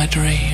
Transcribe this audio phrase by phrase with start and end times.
[0.00, 0.49] my dream.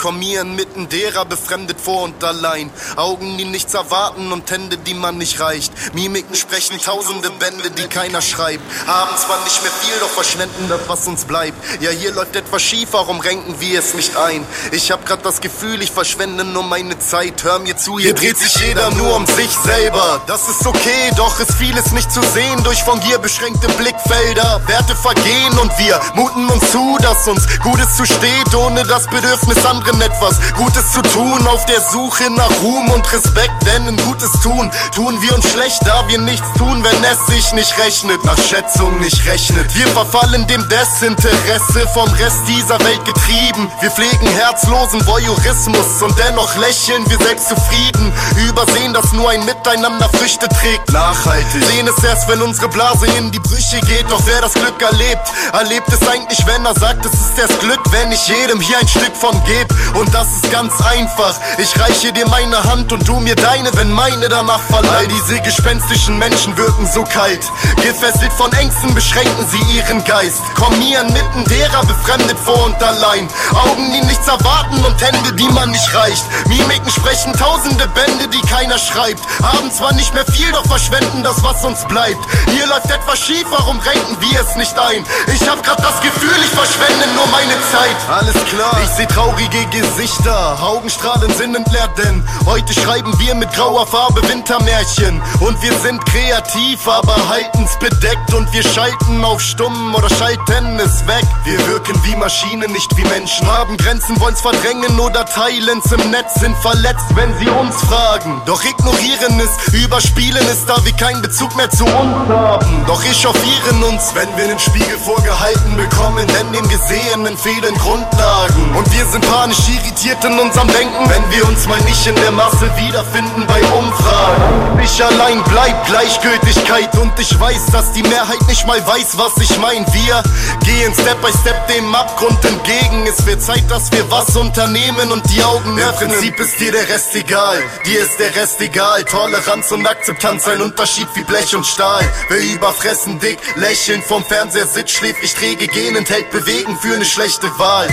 [0.00, 2.70] Kommieren mitten derer befremdet vor und allein.
[2.96, 5.72] Augen, die nichts erwarten und Hände, die man nicht reicht.
[5.94, 8.62] Mimiken sprechen tausende Bände, die keiner schreibt.
[8.86, 11.56] Haben zwar nicht mehr viel, doch verschwenden das, was uns bleibt.
[11.82, 14.46] Ja, hier läuft etwas schief, warum renken wir es nicht ein?
[14.72, 17.42] Ich hab grad das Gefühl, ich verschwende nur meine Zeit.
[17.44, 20.22] Hör mir zu, hier dreht sich jeder nur um sich selber.
[20.26, 24.62] Das ist okay, doch ist vieles nicht zu sehen durch von Gier beschränkte Blickfelder.
[24.66, 29.80] Werte vergehen und wir muten uns zu, dass uns Gutes zusteht, ohne das Bedürfnis andere
[29.80, 34.30] anderen etwas Gutes zu tun, auf der Suche nach Ruhm und Respekt, denn ein Gutes
[34.42, 38.38] tun, tun wir uns schlecht, da wir nichts tun, wenn es sich nicht rechnet, nach
[38.38, 39.74] Schätzung nicht rechnet.
[39.74, 43.70] Wir verfallen dem Desinteresse vom Rest dieser Welt getrieben.
[43.80, 48.12] Wir pflegen herzlosen Voyeurismus und dennoch lächeln wir selbst zufrieden.
[48.48, 50.92] Übersehen, dass nur ein Miteinander Früchte trägt.
[50.92, 51.64] Nachhaltig.
[51.64, 54.10] Sehen es erst, wenn unsere Blase in die Brüche geht.
[54.10, 57.80] Doch wer das Glück erlebt, erlebt es eigentlich, wenn er sagt, es ist erst Glück,
[57.90, 59.68] wenn ich jedem hier ein Stück von geb.
[59.94, 61.34] Und das ist ganz einfach.
[61.58, 64.90] Ich reiche dir meine Hand und du mir deine, wenn meine danach verlangt.
[64.90, 65.40] All diese
[65.70, 67.48] gespenstischen Menschen wirken so kalt.
[67.76, 70.42] Gefesselt von Ängsten beschränken sie ihren Geist.
[70.56, 73.28] Kommieren mitten derer befremdet vor und allein.
[73.54, 76.24] Augen, die nichts erwarten und Hände, die man nicht reicht.
[76.48, 79.22] Mimiken sprechen tausende Bände, die keiner schreibt.
[79.42, 82.18] Haben zwar nicht mehr viel, doch verschwenden das, was uns bleibt.
[82.50, 85.04] Hier läuft etwas schief, warum renken wir es nicht ein?
[85.32, 87.96] Ich hab grad das Gefühl, ich verschwende nur meine Zeit.
[88.10, 93.86] Alles klar, ich seh traurige Gesichter, Augenstrahlen sind entleert, denn heute schreiben wir mit grauer
[93.86, 95.22] Farbe Wintermärchen.
[95.38, 101.06] Und wir sind kreativ, aber halten's bedeckt und wir schalten auf stumm oder schalten es
[101.06, 101.24] weg.
[101.44, 103.46] Wir wirken wie Maschinen, nicht wie Menschen.
[103.46, 108.40] Haben Grenzen, wollen's verdrängen oder teilen's im Netz, sind verletzt, wenn sie uns fragen.
[108.46, 112.84] Doch ignorieren es, überspielen es, da wir keinen Bezug mehr zu uns haben.
[112.86, 118.76] Doch echauffieren uns, wenn wir den Spiegel vorgehalten bekommen, denn dem Gesehenen fehlen Grundlagen.
[118.76, 122.30] Und wir sind panisch irritiert in unserem Denken, wenn wir uns mal nicht in der
[122.30, 124.80] Masse wiederfinden bei Umfragen.
[124.82, 129.58] Ich allein bleib Gleichgültigkeit und ich weiß, dass die Mehrheit nicht mal weiß, was ich
[129.58, 129.84] mein.
[129.92, 130.22] Wir
[130.64, 133.06] gehen Step by Step dem Abgrund entgegen.
[133.06, 136.10] Es wird Zeit, dass wir was unternehmen und die Augen öffnen.
[136.10, 139.04] Im Prinzip ist dir der Rest egal, dir ist der Rest egal.
[139.04, 142.04] Toleranz und Akzeptanz, ein Unterschied wie Blech und Stahl.
[142.28, 147.04] Wer überfressen dick, lächeln vom Fernseher sitzt, schläft, ich träge gehen, enthält bewegen für eine
[147.04, 147.88] schlechte Wahl.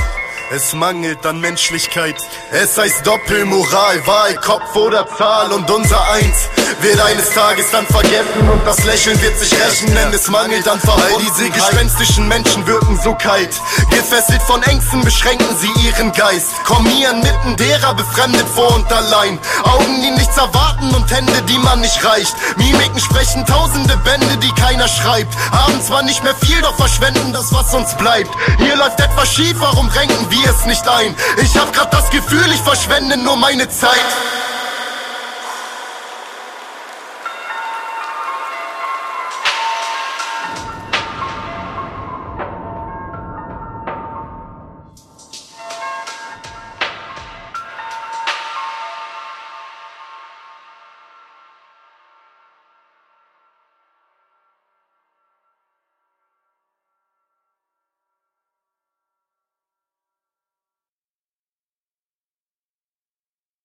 [0.50, 2.16] Es mangelt an Menschlichkeit.
[2.52, 6.48] Es heißt Doppelmoral, Wahl, Kopf oder Zahl und unser Eins
[6.82, 10.80] wird eines Tages dann vergessen und das Lächeln wird sich rächen, denn es mangelt an
[10.80, 11.16] Verbundenheit.
[11.16, 13.50] All diese gespenstischen Menschen wirken so kalt.
[13.90, 16.64] Gefesselt von Ängsten beschränken sie ihren Geist.
[16.64, 19.40] Kommieren mitten derer befremdet vor und allein.
[19.64, 22.36] Augen, die nichts erwarten und Hände, die man nicht reicht.
[22.58, 25.36] Mimiken sprechen tausende Bände, die keiner schreibt.
[25.52, 28.30] Haben zwar nicht mehr viel, doch verschwenden das, was uns bleibt.
[28.60, 30.37] Hier läuft etwas schief, warum renken wir?
[30.46, 31.16] Es nicht ein.
[31.42, 33.92] Ich hab grad das Gefühl, ich verschwende nur meine Zeit.